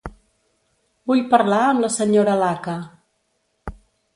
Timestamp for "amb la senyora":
1.65-2.35